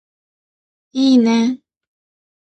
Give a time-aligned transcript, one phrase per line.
[0.93, 1.59] いーね